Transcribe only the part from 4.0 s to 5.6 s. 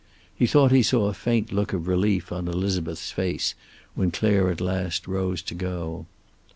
Clare at last rose to